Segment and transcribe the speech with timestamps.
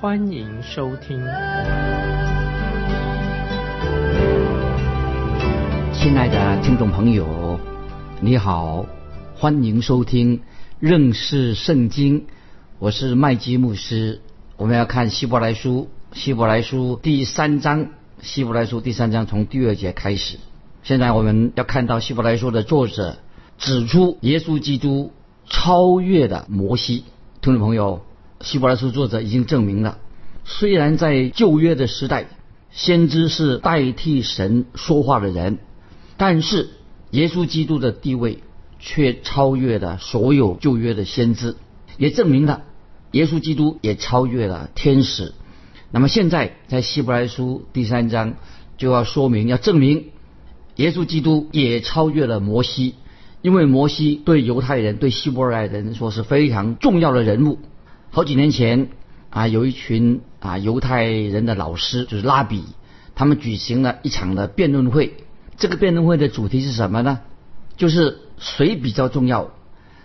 [0.00, 1.22] 欢迎收听。
[5.92, 7.60] 亲爱的听众朋友，
[8.22, 8.86] 你好，
[9.34, 10.40] 欢迎收听
[10.78, 12.24] 认识圣经。
[12.78, 14.22] 我是麦基牧师。
[14.56, 17.88] 我们要看希伯来书，希伯来书第三章，
[18.22, 20.38] 希伯来书第三章从第二节开始。
[20.82, 23.18] 现在我们要看到希伯来书的作者
[23.58, 25.12] 指出耶稣基督
[25.44, 27.04] 超越的摩西。
[27.42, 28.00] 听众朋友，
[28.42, 29.98] 希伯来书作者已经证明了，
[30.44, 32.28] 虽然在旧约的时代，
[32.70, 35.58] 先知是代替神说话的人，
[36.16, 36.70] 但是
[37.10, 38.38] 耶稣基督的地位
[38.78, 41.56] 却超越了所有旧约的先知，
[41.98, 42.62] 也证明了
[43.12, 45.34] 耶稣基督也超越了天使。
[45.90, 48.36] 那么现在在希伯来书第三章
[48.78, 50.06] 就要说明，要证明。
[50.76, 52.94] 耶稣基督也超越了摩西，
[53.42, 57.58] 因为摩西对犹太人、对希伯来人说是非常重要的人物。
[58.12, 58.88] 好几年前
[59.30, 62.64] 啊，有一群啊犹太人的老师，就是拉比，
[63.14, 65.14] 他们举行了一场的辩论会。
[65.56, 67.20] 这个辩论会的主题是什么呢？
[67.76, 69.50] 就是谁比较重要？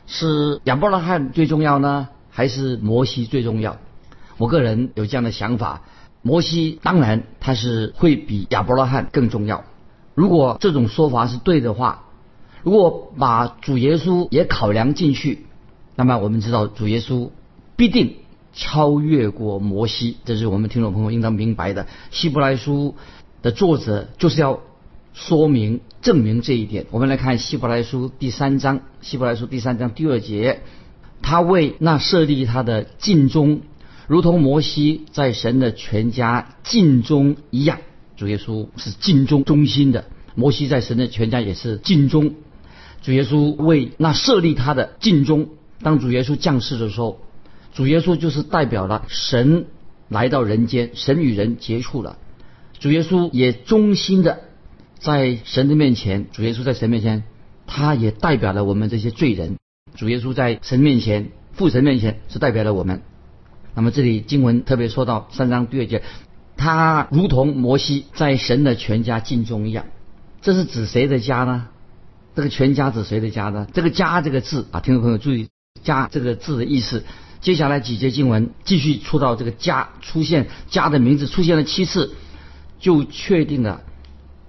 [0.06, 3.78] 是亚伯拉罕最重要呢，还是摩西最重要？
[4.38, 5.82] 我个人有这样的想法：
[6.22, 9.64] 摩西当然他是会比亚伯拉罕更重要。
[10.14, 12.04] 如果这种说法是对的话，
[12.62, 15.48] 如果把主耶稣也考量进去，
[15.96, 17.30] 那么我们知道主耶稣
[17.76, 18.16] 必定
[18.54, 21.88] 超越过摩西，这是我们听众朋友应当明白的。
[22.12, 22.96] 希伯来书
[23.42, 24.62] 的作者就是要
[25.14, 26.86] 说明、证明这一点。
[26.92, 30.62] 我们来看希伯来书第三章，希伯来书第三章第二节，
[31.22, 33.62] 他为那设立他的尽忠，
[34.08, 37.80] 如同摩西在神的全家尽忠一样。
[38.16, 42.36] 主耶稣是尽忠忠心的，摩西在神的全家也是尽忠。
[43.02, 45.50] 主耶稣为那设立他的尽忠。
[45.82, 47.20] 当主耶稣降世的时候，
[47.76, 49.68] 主耶稣就是代表了神
[50.08, 52.18] 来到人间，神与人接触了。
[52.80, 54.40] 主耶稣也忠心的
[54.98, 57.24] 在神的面前，主耶稣在神面前，
[57.68, 59.58] 他也代表了我们这些罪人。
[59.96, 63.02] 主耶稣在神面前，父神面前是代表了我们。
[63.74, 66.02] 那么这里经文特别说到三章第二节。
[66.56, 69.88] 他如同摩西在神的全家尽忠一样，
[70.42, 71.68] 这是指谁的家呢？
[72.36, 73.68] 这个全家指谁的家呢？
[73.74, 75.50] 这个“家”这个字啊，听众朋友注意
[75.84, 77.04] “家”这个字的意思。
[77.46, 82.16] 接下来几节经文继续出到这个“家”出现“家”的名字出现了七次，
[82.80, 83.84] 就确定了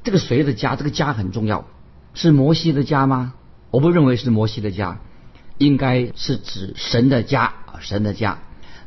[0.03, 0.77] 这个谁的家？
[0.77, 1.67] 这个“家”很重要，
[2.15, 3.35] 是摩西的家吗？
[3.71, 4.99] 我不认为是摩西的家，
[5.59, 8.39] 应该是指神的家啊，神的家。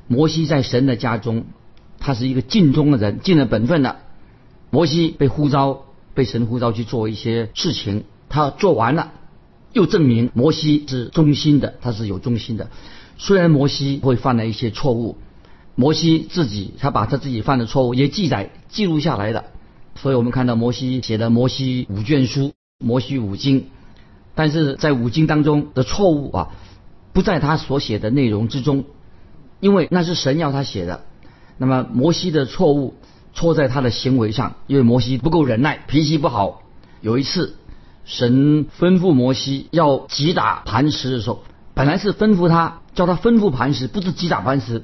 [0.07, 1.45] 摩西在神的家中。
[1.99, 3.99] 他是一个尽忠的人，尽了本分的。
[4.71, 5.83] 摩西被呼召，
[6.15, 9.11] 被神呼召去做一些事情，他做完了，
[9.71, 12.71] 又证明摩西是忠心的，他是有忠心的。
[13.19, 15.17] 虽然摩西会犯了一些错误，
[15.75, 19.45] 摩西自己他把他自己犯的错误也记载记录下来的，
[19.95, 22.41] 所以我们看到摩西写的《摩西五卷书》
[22.79, 23.61] 《摩西五经》，
[24.35, 26.47] 但是在五经当中的错误啊，
[27.11, 28.85] 不在他所写的内容之中，
[29.59, 31.03] 因为那是神要他写的。
[31.57, 32.93] 那么摩西的错误
[33.33, 36.63] 错在他的行为上，因为摩西不够忍耐，脾气不好。
[37.01, 37.57] 有一次，
[38.05, 41.43] 神吩咐摩西要击打磐石的时候，
[41.79, 44.83] 本来是吩咐他叫他吩咐磐石，不是击打磐石，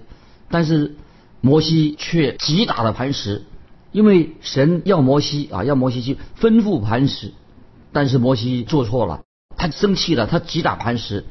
[0.49, 0.95] 但是
[1.41, 3.43] 摩西却击打了磐石，
[3.91, 7.33] 因为神要摩西啊，要摩西去吩咐磐石，
[7.91, 9.23] 但是摩西做错了，
[9.57, 11.25] 他生气了，他击打磐石。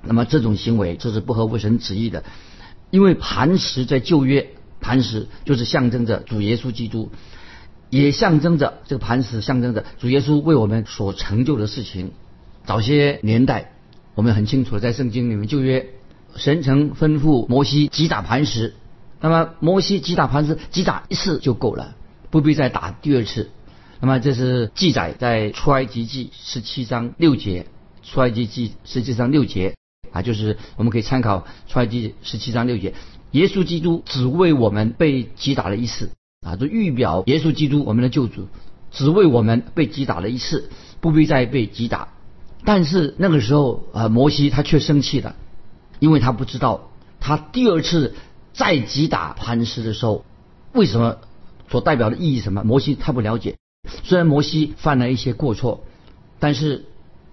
[0.00, 2.24] 那么这种行为这是不合乎神旨意的，
[2.88, 4.48] 因为磐石在旧约。
[4.80, 7.10] 磐石就是象征着主耶稣基督，
[7.90, 12.12] 也象征着这个磐石象征着主耶稣为我们所成就的事情。
[12.64, 13.72] 早些年代，
[14.18, 15.90] 我们很清楚在圣经里面旧约，
[16.34, 18.74] 神曾吩咐摩西击打磐石，
[19.20, 21.94] 那么摩西击打磐石击打一次就够了，
[22.28, 23.50] 不必再打第二次。
[24.00, 27.66] 那么这是记载在出埃及记十七章六节，
[28.02, 29.76] 出埃及记十七章六节
[30.10, 32.94] 啊，就是我们可以参考出埃及十七章六节。
[33.30, 36.10] 耶稣基督只为我们被击打了一次
[36.44, 38.48] 啊，就预表耶稣基督我们的救主
[38.90, 40.70] 只为我们被击打了一次，
[41.00, 42.08] 不必再被击打。
[42.64, 45.36] 但是那个时候啊，摩西他却生气了，
[45.98, 46.90] 因为他不知道
[47.20, 48.14] 他第二次
[48.52, 50.24] 再击打磐石的时候，
[50.72, 51.18] 为什么
[51.70, 52.64] 所代表的意义什么？
[52.64, 53.56] 摩西他不了解。
[54.02, 55.84] 虽然摩西犯了一些过错，
[56.40, 56.84] 但是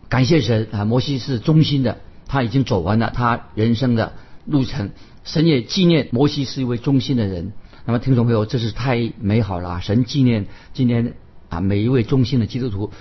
[0.07, 4.13] 感谢神啊，摩西是忠心的，他已经走完了他人生的
[4.45, 4.91] 路程。
[5.23, 7.51] 神也纪念摩西是一位忠心的人。
[7.85, 9.79] 那么听众朋友，这是太美好了啊！
[9.79, 11.15] 神纪念今天
[11.49, 12.91] 啊每一位忠心的基督徒。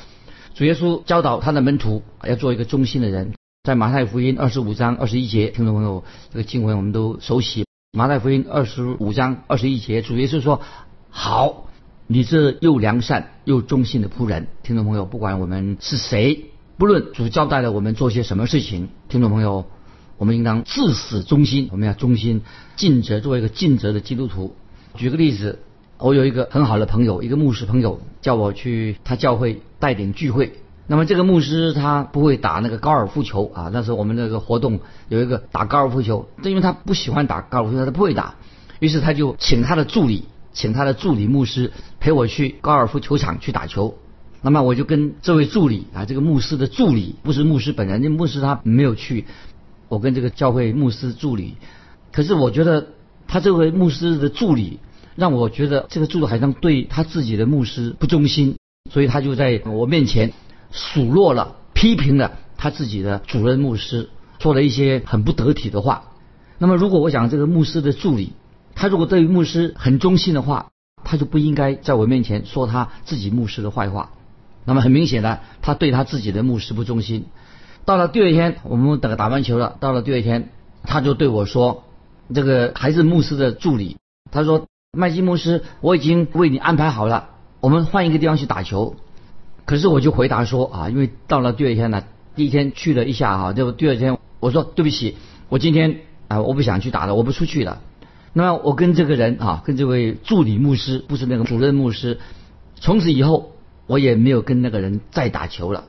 [0.55, 3.33] 主耶稣教导他的门徒要做一个忠心的人，
[3.65, 7.67] 在马太福音二十五章二十一节，听众朋友这个经文我们都熟悉。
[7.93, 10.61] 马太福音二十五章二十一节，主耶稣说
[11.11, 11.67] ：“好，
[12.07, 16.45] 你这又良善又忠心的仆人。”听众朋友，不管我们是谁，
[16.79, 19.67] 不论主交代了我们做些什么事情，听众朋友，
[20.19, 22.43] 我们应当至死忠心，我们要忠心
[22.77, 24.55] 尽责，做一个尽责的基督徒。
[24.95, 25.59] 举个例子。
[25.99, 30.53] 我有一个很好的朋友，一个牧师朋友，叫我去他教会带领聚会。
[30.87, 38.35] 那么这个牧师他不会打那个高尔夫球啊，那时候我们那个活动有一个打高尔夫球，这因为他不喜欢打高尔夫球，他不会打，
[38.81, 43.95] 于是他就请他的助理，请他的助理牧师陪我去高尔夫球场去打球。
[44.43, 49.25] 那么我就跟这位助理啊，这个牧师的助理不是牧师本人，那牧师他没有去，
[49.89, 51.55] 我跟这个教会牧师助理，
[52.13, 52.89] 可是我觉得
[53.27, 54.81] 他这位牧师的助理。
[55.17, 58.57] 让我觉得这个助理好像对他自己的牧师不忠心，
[58.91, 60.33] 所以他就在我面前
[60.73, 66.11] 数落了、批评了他自己的主任牧师，说了一些很不得体的话。
[66.59, 68.33] 那么，如果我想这个牧师的助理，
[68.75, 70.71] 他如果对于牧师很忠心的话，
[71.05, 74.11] 他就不应该在我面前说他自己牧师的坏话。
[74.65, 77.27] 那么很明显的，他对他自己的牧师不忠心。
[77.85, 79.77] 到了第二天，我们等打完球了。
[79.79, 80.49] 到了第二天，
[80.83, 81.85] 他就对我说
[82.35, 83.97] ：“这个还是牧师的助理。”
[84.33, 84.67] 他说。
[84.97, 87.31] 麦基牧师，我已经为你安排好了，
[87.61, 88.97] 我们换一个地方去打球。
[89.65, 92.05] 可是我就回答说啊，因为到了第二天呢，
[92.35, 95.17] 第一天去了一下哈，就第二天我说对不起，
[95.49, 97.81] 我今天啊我不想去打了，我不出去了。
[98.33, 102.21] 那么我跟这个人啊，跟这位助理牧师，不是那个主任牧师，
[102.77, 103.53] 从此以后
[103.87, 105.85] 我也没有跟那个人再打球了。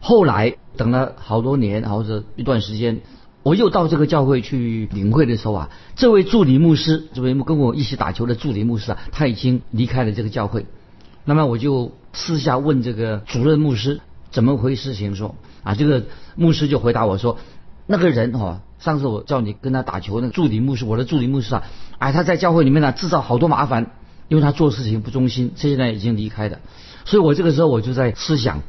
[0.00, 3.00] 后来等了好多年，或者一段时间。
[3.46, 10.66] 我又到这个教会去领会的时候啊，这位助理牧师，这位跟我一起打球的助理牧师啊，他已经离开了这个教会。
[11.24, 14.00] 那么我就私下问这个主任牧师
[14.32, 17.38] 怎么回事情，说啊，这个牧师就回答我说，
[17.86, 21.62] 那个人哈，上次我叫你跟他打球那个助理牧师，我的助理牧师啊，
[21.98, 23.92] 哎，他在教会里面呢制造好多麻烦，
[24.26, 26.58] 因为他做事情不忠心，现在已经离开的。
[27.04, 28.62] 所以我这个时候我就在思想，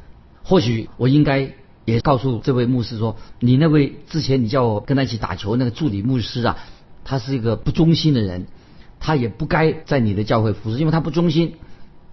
[0.44, 1.56] 或许我应该。
[1.88, 6.58] 也告诉这位牧师说：“你那位之前你叫我跟他一起打球那个助理牧师啊，
[7.06, 8.48] 他是一个不忠心的人，
[9.00, 11.54] 他也不该在你的教会服侍，因为他不忠心。”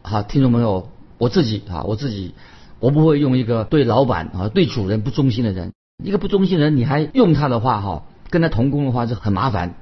[0.03, 2.35] 好，听众朋友，我自己啊，我自己，
[2.79, 5.73] 我不会用一个对老板啊、对主人不忠心的人，
[6.05, 9.75] 一个不忠心的人，你还用他的话哈，跟他同工的话就很麻烦。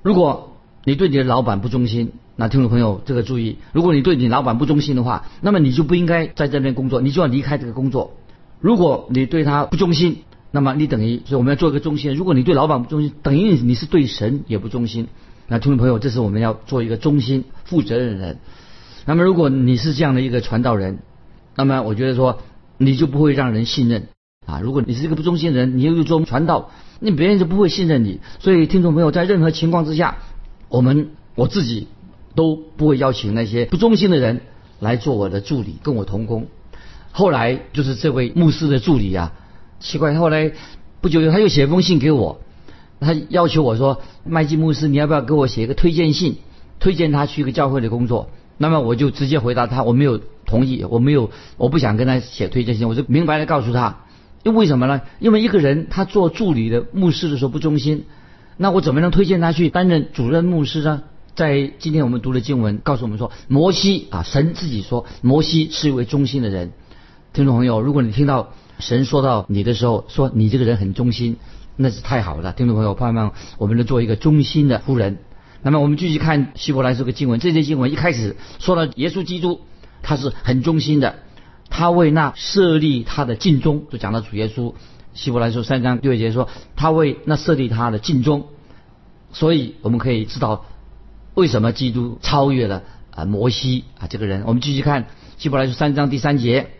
[0.00, 8.14] 如果你对你的老板不忠心，那听众朋友这个注意，如果你对你老板不忠心的话，那么你就不应该在这边工作，你就要离开这个工作。
[8.60, 12.14] 如果你对他不忠心，那么你等于，所以我们要做一个忠心。
[12.14, 15.08] 如果你对老板不忠心，等于你是对神也不忠心。
[15.48, 18.38] 那听众朋友，这是我们要做一个忠心、负责任的人。
[19.06, 20.98] 那么如果你是这样的一个传道人，
[21.56, 22.38] 那么我觉得说
[22.76, 24.08] 你就不会让人信任
[24.46, 24.60] 啊。
[24.60, 26.70] 如果你是一个不忠心的人，你又做传道，
[27.00, 28.20] 那别人就不会信任你。
[28.40, 30.18] 所以听众朋友，在任何情况之下，
[30.68, 31.88] 我们我自己
[32.34, 34.42] 都不会邀请那些不忠心的人
[34.78, 36.46] 来做我的助理，跟我同工。
[37.12, 39.32] 后来就是这位牧师的助理啊，
[39.80, 40.52] 奇怪，后来
[41.00, 42.40] 不久他又写封信给我，
[43.00, 46.36] 他要求我说，麦基牧师，你要不要给我写一个推荐信，
[46.78, 48.30] 推荐他去一个教会的工作？
[48.58, 54.04] 那么我就直接回答他，我没有同意，我没有，我不想跟他写推荐信，我就明白的告诉他，
[54.42, 55.00] 因为什么呢？
[55.18, 58.04] 因为一个人他做助理的牧师的时候不忠心，
[58.56, 61.02] 那我怎么能推荐他去担任主任牧师呢？
[61.34, 66.72] 在今天我们读的经文告诉我们说，摩西啊，神自己说，摩西是一位忠心的人。
[67.32, 71.36] 听众朋友，如果你听到神说到你的时候，说你这个人很忠心，
[71.76, 72.52] 那是太好了。
[72.52, 75.18] 听众朋友，盼望我们能做一个忠心的夫人。
[75.62, 79.60] 那么我们继续看希伯来这个经文，这些经文一开始说到耶稣基督，
[80.02, 81.20] 他是很忠心的，
[81.68, 84.74] 他为那设立他的尽忠，就讲到主耶稣。
[85.14, 88.46] 希伯来书三章第二节说，他为那设立他的尽忠，
[89.32, 90.64] 所以我们可以知道
[91.34, 92.82] 为什么基督超越了
[93.14, 94.42] 啊摩西啊这个人。
[94.46, 95.06] 我们继续看
[95.38, 96.70] 希伯来书三章第三节。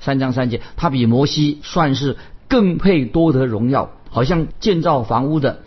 [0.00, 2.16] 三章三节，他比摩西算是
[2.48, 5.60] 更配多得荣耀，好像建造房屋的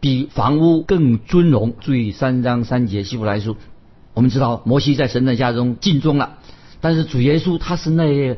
[0.00, 1.74] 比房屋更尊荣。
[1.80, 3.56] 注意三章三节希伯来书，
[4.14, 6.38] 我们知道摩西在神的家中尽忠了，
[6.80, 8.36] 但是主耶稣他是那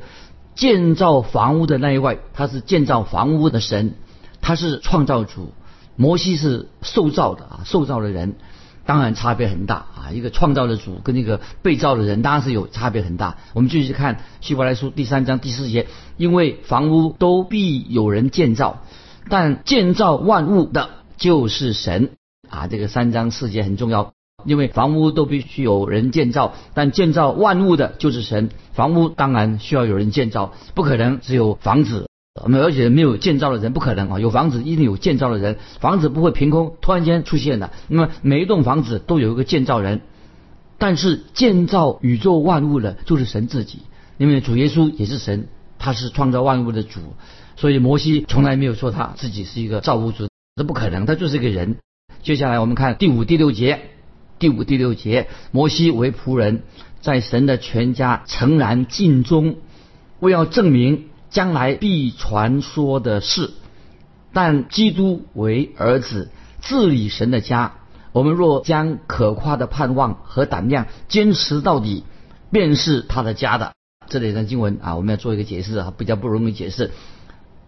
[0.54, 3.94] 建造房屋的那一位，他是建造房屋的神，
[4.42, 5.54] 他是创造主，
[5.96, 8.34] 摩西是受造的啊，受造的人。
[8.90, 10.10] 当然差别很大啊！
[10.12, 13.38] 一个创造的主跟那个被造的人，当然是有差别很大。
[13.52, 18.82] 我们继续看希伯来书第三章第四节，因为房屋都必有人建造，
[19.28, 22.10] 但建造万物的就是神
[22.48, 22.66] 啊！
[22.66, 24.12] 这个三章四节很重要，
[24.44, 28.50] 因为房屋都必须有人建造，但建造万物的就是神。
[28.72, 32.09] 房屋当然需要有人建造，不可能只有房子。
[32.34, 37.72] 而且没有建造的人不可能啊，有房子一定有建造的人，房子不会凭空突然间出现的。
[37.88, 40.02] 那么每一栋房子都有一个建造人，
[40.78, 43.80] 但是建造宇宙万物的就是神自己，
[44.16, 47.00] 因为主耶稣也是神，他是创造万物的主，
[47.56, 51.78] 所以摩西从来没有说他自己是一个造物主，这不可能，他就是一个人。
[52.22, 53.80] 接下来我们看第五、第六节，
[54.38, 56.62] 第五、第六节，摩西为仆人，
[57.00, 59.56] 在神的全家诚然尽忠，
[60.20, 61.06] 为要证明。
[61.30, 63.50] 将来必传说的事，
[64.32, 67.74] 但基督为儿子治理神的家。
[68.12, 72.02] 我们若将可夸的盼望和胆量坚持到底，
[72.50, 73.72] 便是他的家的。
[74.08, 76.90] 这里的经文啊，我们要做一个解释啊，比较不容易解释。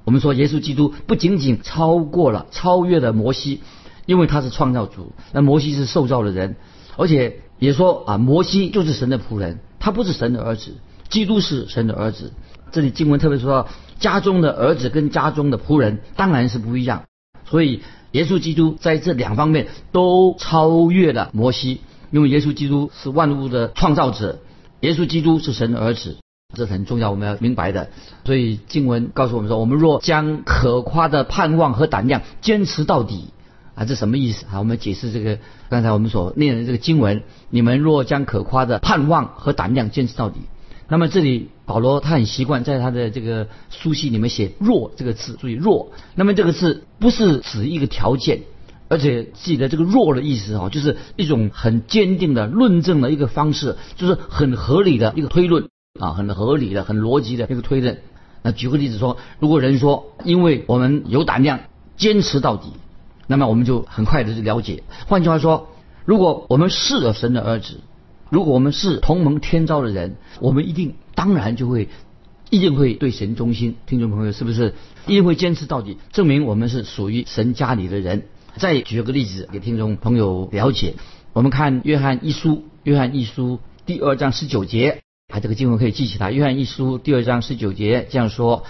[0.04, 3.62] 我们说耶稣基督不仅仅超过了、超越了摩西，
[4.04, 6.56] 因为他是创造主，那摩西是受造的人，
[6.96, 10.74] 而且也说啊，摩西就是神的仆人，他不是神的儿子，
[11.08, 12.32] 基督是神的儿子。
[12.72, 13.68] 这里经文特别说到，
[14.00, 17.04] 家中的儿子跟家中的仆人当然是不一样，
[17.44, 24.40] 所以耶稣基督在这两方面都超越了摩西，因为耶稣基督是万物的创造者，
[24.80, 26.16] 耶稣基督是神的儿子，
[26.54, 27.90] 这很重要，我们要明白的。
[28.24, 33.28] 所以经文告诉我们说，我们若将可夸的盼望和胆量坚持到底，
[33.74, 34.46] 啊，这什么意思？
[34.50, 35.38] 啊，我们解释这个
[35.68, 40.40] 刚才我们所念的这个经文，你们若将可夸的盼望和胆量坚持到底。
[40.88, 45.90] 那么这里保罗他很习惯在他的这个书信里面写“若”这个字，注意“若”。
[46.14, 48.42] 那么这个字不是指一个条件，
[48.88, 58.02] 而且记得这个“若”的意思哦，就是一种很坚定的论证的一个方式，就是很合理的一个推论啊，很合理的、很逻辑的一个推论。
[58.42, 61.60] 那举个例子说，如果人说因为我们有胆量
[61.96, 62.68] 坚持到底，
[63.26, 64.82] 那么我们就很快的就了解。
[65.06, 65.68] 换句话说，
[66.04, 67.80] 如果我们是了神的儿子。
[68.32, 71.90] 如果我们是同盟天召的人，我们一定当然就会
[72.48, 73.76] 一定会对神忠心。
[73.84, 74.72] 听众朋友，是不是
[75.06, 78.22] 一定会坚持到底，证明我们是属于神家里的人？
[78.56, 80.94] 再举个例子给听众朋友了解，
[81.34, 86.32] 我们看约翰一书，约翰一书第二章十九节，啊，这个经文可以记起来。
[86.32, 88.64] 约翰一书第二章十九节这样说：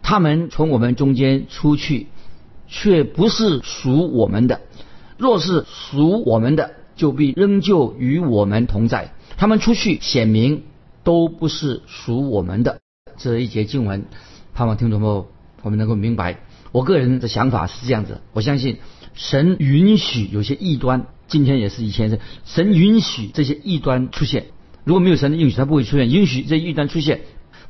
[0.00, 2.06] 他们从我们中间出去，
[2.66, 4.60] 却不是属我们的；
[5.18, 9.12] 若是属我们的，就必仍旧与我们同在。
[9.36, 10.62] 他们出去显明
[11.04, 12.80] 都不是属我们的
[13.16, 14.06] 这一节经文，
[14.54, 15.28] 盼望听众朋友
[15.62, 16.40] 我们能够明白。
[16.72, 18.78] 我个人的想法是这样子：我相信
[19.14, 24.46] 神允许有些异端，今天也是以前是神允许这些异端出现。
[24.84, 26.10] 如果没有神的允许，它不会出现。
[26.10, 27.20] 允许这异端出现，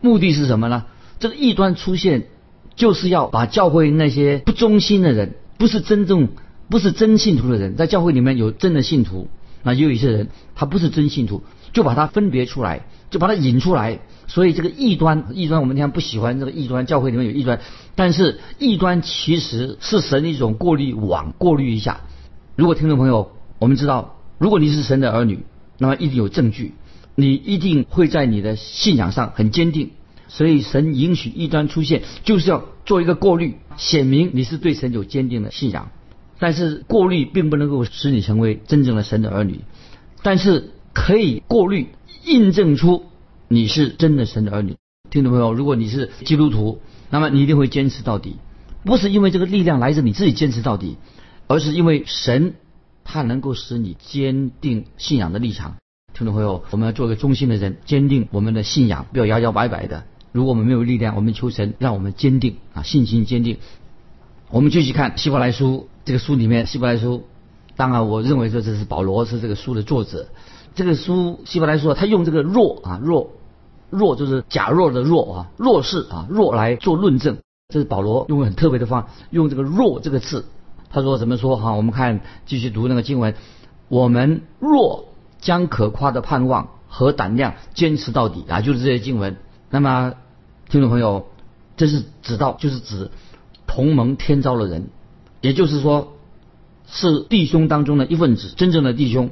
[0.00, 0.87] 目的是什么呢？
[1.18, 2.28] 这个异端出现
[2.75, 6.28] 就是要把教会那些不忠心的人，不是真正。
[6.68, 9.28] 不是真信徒的人，在教会里面有真的信徒，
[9.62, 11.42] 那也有一些人他不是真信徒，
[11.73, 14.00] 就把他分别出来，就把他引出来。
[14.26, 17.61] 所以这个异端，异端我们经常不喜欢这个异端，教会里面有异端，
[17.94, 22.00] 但是异端其实是神的一种过滤网，过滤一下。
[22.56, 23.30] 如果听众朋友，
[23.61, 25.44] 我们知道，如果你是神的儿女，
[25.78, 26.75] 那么一定有证据，
[27.14, 29.90] 你一定会在你的信仰上很坚定。
[30.28, 35.90] 所以神允许异端出现，就是要做一个过滤，显明你是对神有坚定的信仰。
[36.38, 39.60] 但是过滤并不能够使你成为真正的神的儿女，
[40.22, 41.88] 但是可以过滤
[42.24, 43.04] 印证出
[43.48, 44.76] 你是真的神的儿女。
[45.08, 48.36] 听众朋友，如果你是基督徒，那么你一定会坚持到底，
[48.84, 50.98] 不是因为这个力量来自你自己坚持到底，
[51.46, 52.54] 而是因为神
[53.04, 55.76] 他能够使你坚定信仰的立场。
[56.12, 60.04] 听众朋友，我们要做一个忠心的人，坚定我们的信仰，不要摇摇摆摆的。
[60.32, 63.58] 如果我们没有力量，我们求神让我们坚定啊，信心坚定。
[64.50, 65.88] 我们继续看希伯来书。
[66.06, 67.25] 这个书里面，希伯来书，
[67.75, 70.28] 当然我认为说这是保罗是这个书的作者。
[70.76, 73.32] 这个书希伯来书，他用这个弱啊弱，
[73.90, 77.38] 弱就是假弱的弱啊弱势啊弱来做论证。
[77.75, 80.44] 这是保罗用很特别的方法，用这个弱这个字。
[80.90, 81.72] 他说怎么说哈？
[81.72, 83.34] 我们看继续读那个经文，
[83.88, 85.08] 我们若
[85.40, 89.36] 将可夸的盼望和胆量坚持到底啊，就是这些经文。
[89.70, 90.14] 那么
[90.68, 91.26] 听众朋友，
[91.76, 93.10] 这是指到就是指
[93.66, 94.90] 同盟天招的人。
[95.46, 96.16] 也就是说，
[96.90, 99.30] 是弟兄当中的一份子，真正的弟兄。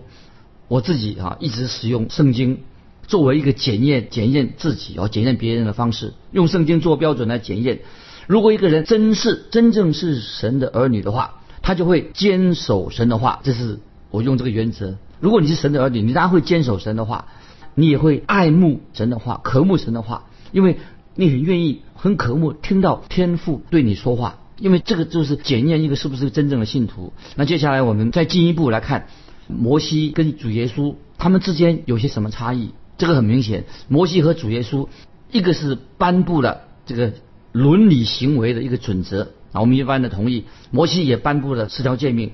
[0.68, 2.60] 我自己啊，一直使用圣经
[3.08, 7.80] 作为一个检验、检验自己哦，检验别人的方式，用圣经做标准来检验。
[8.28, 13.80] 如果一个人真是真正是神的儿女的话，他就会坚守神的话，这是
[14.12, 14.96] 我用这个原则。
[15.18, 17.26] 如果你是神的儿女，你当然会坚守神的话，
[17.74, 20.78] 你也会爱慕神的话，渴慕神的话，因为
[21.16, 24.38] 你很愿意、很渴慕听到天父对你说话。
[24.64, 27.12] 因为这个就是检验一个是不是真正的信徒。
[27.36, 29.08] 那接下来我们再进一步来看，
[29.46, 32.70] 摩西跟主耶稣他们之间有些什么差异？
[32.96, 34.88] 这个很明显，摩西和主耶稣，
[35.30, 37.12] 一个是颁布了这个
[37.52, 40.44] 伦理行为的一个准则啊，我们一般的同意。
[40.70, 42.30] 摩西也颁布了十条诫命，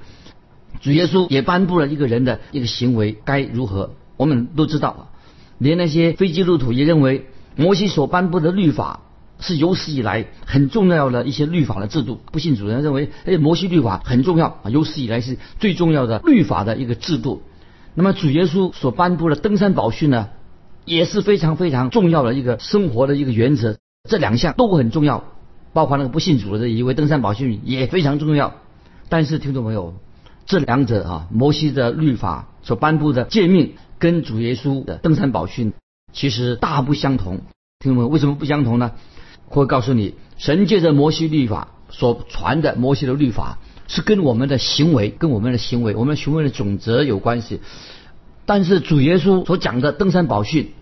[0.80, 3.96] 主耶稣也颁布了一个人的一个行为该如何。
[4.16, 5.10] 我们都知道，
[5.58, 9.00] 连那些非基督徒也认为摩西所颁布的律法。
[9.40, 12.20] 是有史以来很重要的一些律法的制度。
[12.30, 17.42] 不信主人认为，哎，摩西律法很重要啊，有史以来是最重要的律法的一个制度。
[17.94, 20.28] 那么主耶稣所颁布的登山宝训呢，
[20.84, 23.76] 也是非常非常重要的一个生活的一个原则。
[24.08, 25.24] 这两项都很重要，
[25.72, 28.54] 包括那个不信主的以为登山宝训也非常重要。
[29.08, 29.94] 但是听众朋友，
[30.46, 35.72] 这两者啊，摩西的律法所颁布的诫命跟主耶稣的登山宝训
[36.12, 37.40] 其实大不相同。
[37.80, 38.92] 听众朋友，为什么不相同呢？
[39.58, 47.60] 会告诉你，神借着摩西律法所传的摩西的律法，是跟我们的行为、跟我们的行为、我们行为的准则有关系。
[48.46, 50.72] 但是主耶稣所讲的登山宝训，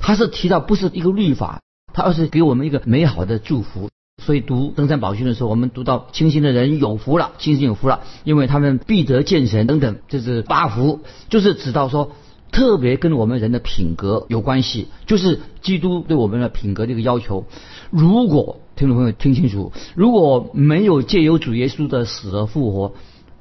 [0.00, 1.60] 他是提到不是一个律法，
[1.94, 3.90] 他而是给我们一个美好的祝福。
[4.20, 12.10] 所以读登山宝训的时候，我们读到清心的人有福了，清心有福了，因为他们必得见神等等，这是八福，就是指到说。
[12.56, 17.44] 特别跟我们人的品格有关系，就是基督对我们的品格的一个要求。
[17.90, 22.94] 如果听众朋友听清楚，如果没有借由主耶稣的死而复活，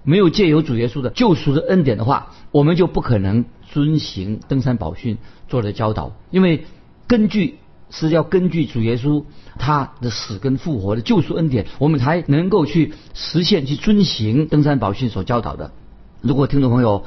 [0.04, 5.18] 没有借由主耶稣的救赎的恩典的话，我们就不可能遵行登山宝训
[5.48, 6.12] 做的教导。
[6.30, 6.66] 因为
[7.08, 9.24] 根据是要根据主耶稣
[9.58, 15.72] 他的死跟复活的救赎恩典，我们才能够去实现去遵行登山宝训所教导的。
[16.20, 17.06] 如果听众朋友，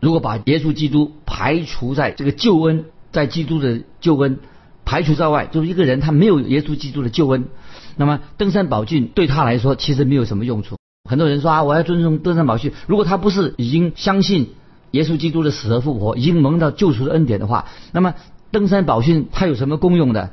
[0.00, 4.38] 如果把耶稣基督排除在这个救恩，在基督的救恩
[4.84, 7.46] 排除在外，就是一个人他没有耶稣基督的救恩，
[7.96, 10.76] 那么登山宝训对他来说其实没有什么用处。
[11.08, 14.50] 很多人说啊，我要尊重登山宝训，如果他不是已经相信
[14.90, 18.14] 耶稣基督的死而复活，已经蒙到救赎的恩典的话，那么
[18.50, 20.30] 登山宝训它有什么功用的？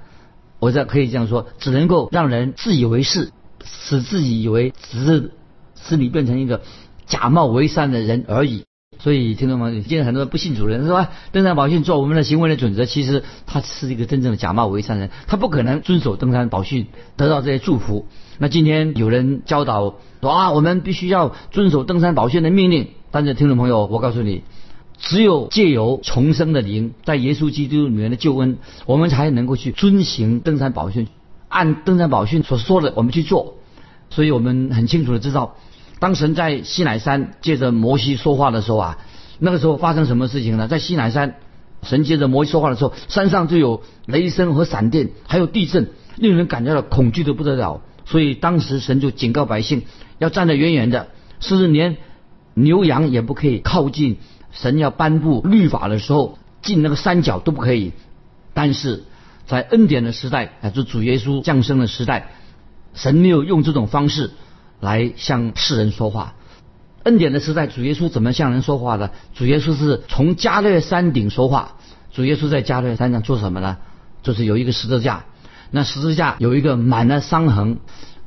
[0.60, 3.32] 我这可以这样说，只能够让人自以为是，
[3.64, 5.32] 使自己以为只是
[5.76, 6.62] 使你变成一个
[7.06, 8.64] 假冒为善的人而已。
[8.98, 11.12] 所以，听众朋友，现在很多人不信主人是吧？
[11.32, 18.08] 登山宝训做我们的行为的准则，其实他是一个真正的假冒伪善人，他不可能遵守登山宝训得到这些祝福。
[18.40, 22.88] 那今天有人教导说啊，我们必须要遵守登山宝训的命令。
[23.12, 24.44] 但是，听众朋友，我告诉你，
[24.98, 31.08] 只有借由重生的灵，在耶稣基督里面的救恩，我们才能够去遵行登山宝训，
[31.48, 33.56] 按登山宝训所说的我们去做。
[34.10, 35.56] 所以我们很清楚的知道。
[36.06, 39.00] 当神在西乃山借着摩西说话的时候啊，
[39.40, 40.68] 那个时候发生什么事情呢？
[40.68, 41.38] 在西乃山，
[41.82, 47.82] 神借着摩西说话的时候，山上就有雷声和闪电，还有地震，令人感觉到恐惧的不得了。
[48.06, 49.82] 所以当时神就警告百姓，
[50.20, 51.08] 要站得远远的，
[51.40, 51.98] 甚至连
[52.54, 54.18] 牛羊也不可以靠近。
[54.52, 57.94] 神要颁布律法的时候，进那个山脚都不可以。
[58.54, 59.06] 但是
[59.48, 62.30] 在恩典的时代，啊，就主耶稣降生的时代，
[62.94, 64.30] 神没有用这种方式。
[64.86, 66.36] 来向世人说话，
[67.02, 69.12] 恩典的时代，主耶稣怎么向人说话的？
[69.34, 71.78] 主耶稣是从加略山顶说话。
[72.14, 73.78] 主耶稣在加略山上做什么呢？
[74.22, 75.26] 就是有一个十字架，
[75.72, 77.80] 那十字架有一个满了伤痕、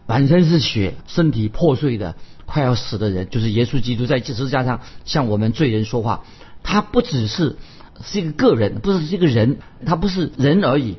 [0.07, 6.25] 满身是血、身体破碎的快要死的人，就是耶稣基督在十字架上向我们罪人说话。
[6.65, 7.57] 他不只是
[8.03, 10.97] 是一个个人，不是一个人，他不是人而已，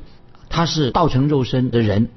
[0.48, 2.08] 他是道成肉身的人，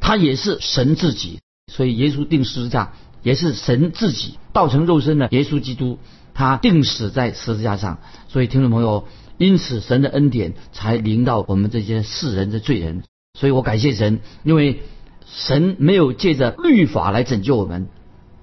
[0.00, 1.40] 他也是神自己。
[1.66, 5.98] 所以，耶稣定十字架也是神自己道成肉身的耶稣基督，
[6.34, 7.98] 他定死在十字架上。
[8.28, 9.06] 所以，听众朋友，
[9.38, 13.02] 因此神的恩典才临到我们这些世人的罪人。
[13.38, 14.82] 所以我感谢神，因为
[15.26, 17.88] 神没有借着律法来拯救我们。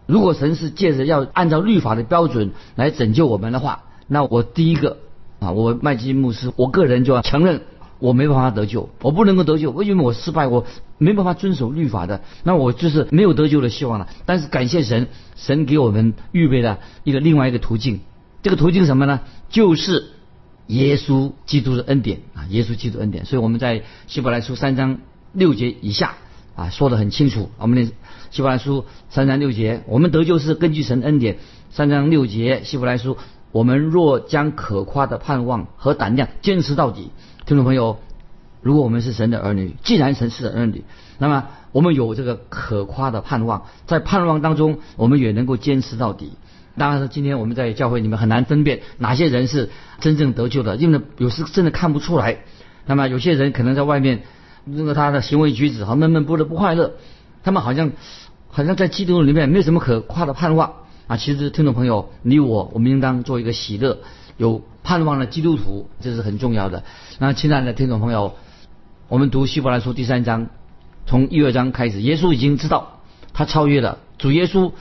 [0.08, 4.98] 如果神是借着要按照律法的标准来拯救我们的话，那我第一个
[5.40, 7.62] 啊，我麦基牧师，我个人就要承认。
[8.02, 10.66] 我没办法得救，我不能够得救，为什么我失败，我
[10.98, 14.10] 没办法遵守律法的，那我就是没有得救的希望了。
[14.26, 18.00] 但是感谢神，神给我们预备了一个另外一个途径，
[18.42, 19.22] 这个途径什么呢？
[19.50, 20.12] 就是
[20.66, 23.26] 耶稣基督的恩典啊，耶稣基督恩典。
[23.26, 24.98] 所以我们在希伯来书三章
[25.32, 26.16] 六节以下
[26.56, 27.92] 啊说的很清楚，我们的
[28.32, 31.38] 希伯来书三章六节，我们得救是根据神恩典。
[31.70, 33.18] 三章六节希伯来书，
[33.52, 37.12] 我们若将可夸的盼望和胆量坚持到底。
[37.52, 38.00] 听众朋友，
[38.62, 40.86] 如果我们是神的儿女，既然神是儿女，
[41.18, 46.32] 那么我们有这个可夸的盼望，在盼望当中，我们也能够坚持到底。
[46.78, 52.38] 当然，今天我们在教会里面很难分辨哪些人是真正得救的，因为有时真的看不出来。
[52.86, 54.24] 那么有些人可能在外面，
[54.64, 56.94] 那个他的行为举止好闷闷不乐、不快乐，
[57.44, 57.92] 他们好像
[58.48, 60.76] 好像在基督里面没有什么可夸的盼望
[61.08, 61.18] 啊。
[61.18, 63.98] 其实，听众朋友，你我我们应当做一个喜乐、
[64.38, 66.84] 有盼望的基督徒，这是很重要的。
[67.20, 68.36] 那亲爱的听众朋友，
[69.08, 70.48] 我们读希伯来书第三章，
[71.06, 73.00] 从一二章开始，耶稣已经知道
[73.34, 74.72] 他超越了主耶稣。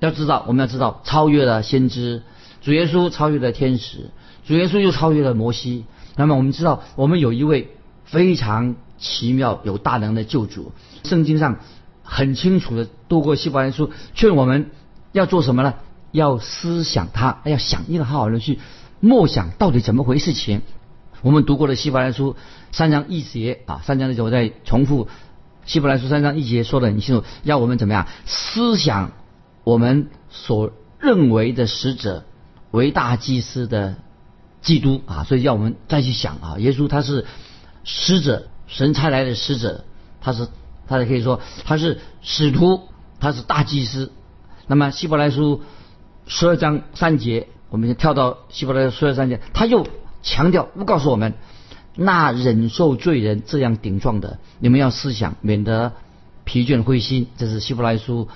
[0.00, 2.24] 要知道，我们要知道，超越了先知，
[2.60, 4.10] 主耶稣超越了天使，
[4.44, 5.84] 主耶稣又超越了摩西。
[6.16, 7.70] 那么我们知道，我们有一位
[8.04, 10.72] 非常奇妙、有大能的救主。
[11.04, 11.60] 圣经上
[12.02, 14.72] 很清楚的，透过希伯来书劝我们
[15.12, 15.74] 要做什么呢？
[16.10, 18.58] 要思想他，要想一个好好的去
[19.02, 20.62] 默想，到底怎么回事情。
[21.22, 22.36] 我们读过的希伯来书
[22.70, 25.08] 三章一节啊，三章的节我再重复，
[25.66, 29.10] 希伯来书三章一节说的很清楚，要我们怎么样思想。
[29.64, 32.24] 我们所认为的使者
[32.70, 33.96] 为大祭司的
[34.60, 37.26] 基督啊，所以要我们再去想啊，耶稣他是
[37.82, 39.84] 使者，神差来的使者，
[40.20, 40.46] 他是
[40.86, 42.88] 他也可以说他是使徒，
[43.18, 44.12] 他是大祭司。
[44.68, 45.62] 那么希伯来书
[46.28, 49.86] 十二章三节，我们先跳到希伯来书十二三节，他又
[50.22, 51.32] 强调，不告诉我们，
[51.96, 55.92] 那忍受罪人这样顶撞的，你们要思想，免得
[56.44, 57.28] 疲倦灰心。
[57.38, 58.28] 这是希伯来书。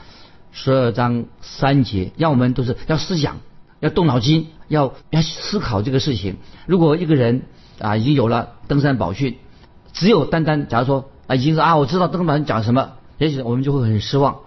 [0.52, 3.40] 十二章三节，让我们都是要思想，
[3.80, 6.36] 要动脑筋，要要思考这个事情。
[6.64, 7.42] 如果一个人
[7.78, 9.36] 啊已经有了登山宝训，
[9.92, 14.38] 只有单单假如说啊已经是啊我知道登山宝训讲什么，也许我们就会很失望。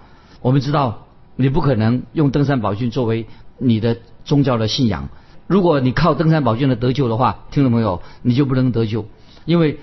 [0.41, 3.27] 我们知道你不可能用登山宝训作为
[3.59, 3.97] 你的
[4.29, 5.09] 宗教的信仰。
[5.47, 9.07] 如果你靠登山宝训的得救的话，听众朋友，你就不能得救，
[9.45, 9.79] 因为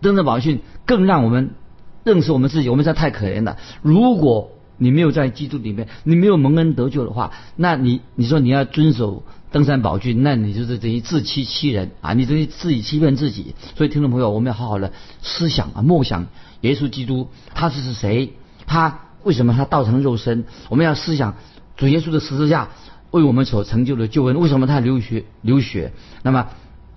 [0.00, 1.50] 登山宝训更让我们
[2.04, 3.58] 认识我们自己，我们实在太可怜了。
[3.82, 12.12] 如果你没有在基督里面，你没有蒙恩得救的话，那你你说你要遵守登山宝训，那你就是等于自欺欺人啊！
[12.12, 13.56] 你等于自己欺骗自己。
[13.76, 16.28] 所以听众朋友，我们要好好的思想啊，默想
[16.60, 18.32] 耶稣基督他是是谁？
[18.66, 20.44] 他为什么他道成肉身？
[20.68, 21.34] 我们要思想
[21.76, 22.68] 主耶稣的十字架
[23.10, 25.92] 为我们所成就的救恩，为什么他流血流血？
[26.22, 26.48] 那么，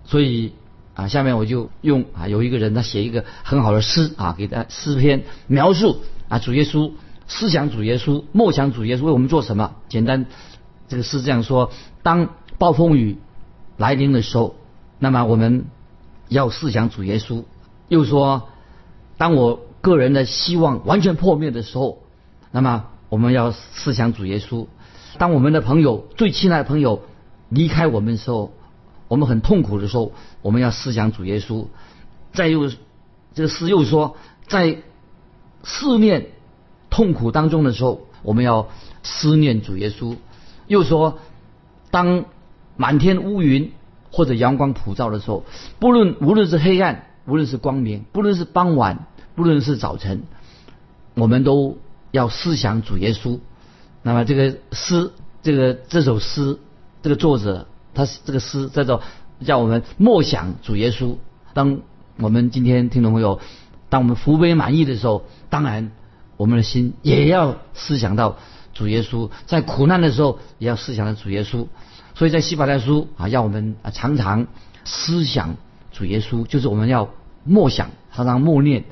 [0.05, 0.53] 所以
[0.93, 6.91] 啊，下面我就用啊有一个人他写一个很好的诗啊，给他诗篇描述啊主耶稣。
[7.25, 9.75] 思想主耶稣，默想主耶稣为我们做什么？
[9.87, 10.25] 简单，
[10.89, 11.71] 这个诗这样说：
[12.03, 13.17] 当暴风雨
[13.77, 14.57] 来临的时候，
[14.99, 15.65] 那么我们
[16.27, 17.45] 要思想主耶稣。
[17.87, 18.49] 又说，
[19.17, 22.03] 当我个人的希望完全破灭的时候，
[22.51, 24.67] 那么我们要思想主耶稣。
[25.17, 27.03] 当我们的朋友最亲爱的朋友
[27.49, 28.53] 离开我们的时候，
[29.07, 31.67] 我们很痛苦的时候，我们要思想主耶稣。
[32.33, 32.69] 再又，
[33.33, 34.77] 这个诗又说，在
[35.63, 36.27] 思念。
[36.89, 38.69] 痛苦当中的时候，我们要
[39.01, 40.15] 思念主耶稣。
[40.67, 41.17] 又说，
[41.89, 42.25] 当
[42.77, 43.71] 满天乌云
[44.11, 45.43] 或者阳光普照的时候，
[45.79, 50.21] 不论无论是黑暗，无论是光明，不论是傍晚，不论是早晨，
[51.15, 51.79] 我们都
[52.11, 53.39] 要思想主耶稣。
[54.03, 55.11] 那么这个诗，
[55.41, 56.59] 这个这首诗，
[57.01, 59.01] 这个作者，他这个诗叫做
[59.43, 61.17] 叫我们默想主耶稣。
[61.55, 61.79] 当
[62.19, 63.39] 我们今天听众朋友，
[63.89, 65.91] 当我们福杯满意的时候，当然。
[66.35, 68.37] 我们的心也要思想到
[68.73, 71.67] 主耶稣，在苦难的时候也要思想到主耶稣。
[72.15, 74.47] 所以在希伯来书啊，要我们啊常常
[74.83, 75.55] 思想
[75.91, 77.11] 主耶稣，就是我们要
[77.43, 78.83] 默想，常常默念，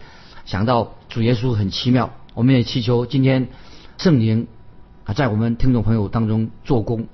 [0.46, 2.14] 想到主耶稣很奇妙。
[2.36, 3.50] 我们也祈求今天
[3.98, 4.48] 圣灵
[5.06, 7.08] 啊，在我们听众朋友当中做工，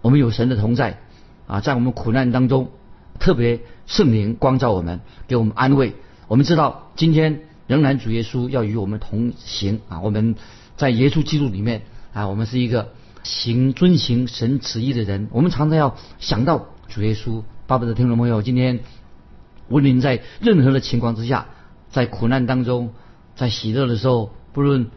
[0.00, 1.00] 我们有神的同在
[1.46, 2.70] 啊，在我们苦难当中，
[3.18, 5.94] 特别圣灵光照我们，给我们安慰。
[6.28, 7.42] 我们知道今天。
[7.68, 10.00] 仍然主耶稣要与我们同行啊！
[10.00, 10.34] 我们
[10.76, 12.92] 在耶稣基督里面啊，我们是一个
[13.22, 15.28] 行遵行神旨意的人。
[15.30, 17.44] 我们常常要想到主耶稣。
[17.66, 18.80] 巴不得听众朋友，今天
[19.68, 21.46] 无论在任何的情况之下，
[21.88, 22.90] 在苦难当中，
[23.36, 24.90] 在喜乐的时候，不论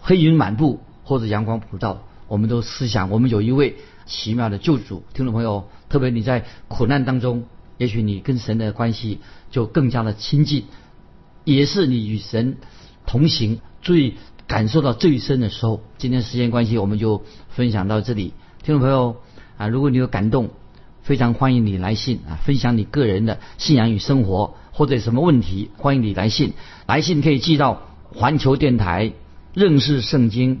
[0.00, 3.74] 黑云满布或者阳光普照，我们都思想我们有一位
[4.06, 5.02] 奇妙的救主。
[5.12, 7.46] 听众朋友，特别你在苦难当中，
[7.78, 9.18] 也许你跟神的关系
[9.50, 10.66] 就更加的亲近。
[11.42, 12.58] 也是你与神
[13.06, 14.14] 同行最
[14.46, 15.82] 感受到最深的时候。
[15.98, 18.32] 今天时间关系，我们就分享到这里。
[18.62, 19.16] 听众朋友
[19.56, 20.50] 啊，如果你有感动，
[21.02, 26.52] 非常欢迎你来信啊，分享你个人的信仰与生活或者什么问题，欢迎你来信。
[26.86, 27.82] 来信可以寄到
[28.14, 29.12] 环球电台
[29.54, 30.60] 认识圣经